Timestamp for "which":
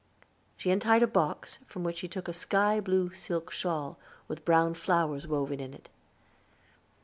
1.83-1.99